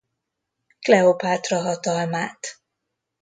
Kleopátra 0.79 1.59
hatalmát. 1.61 2.39